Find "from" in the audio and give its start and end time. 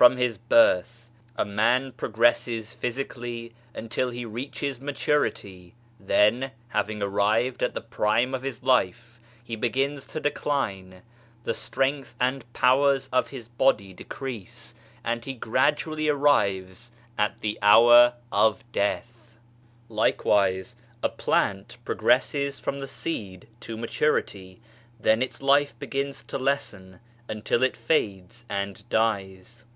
0.00-0.16, 22.58-22.78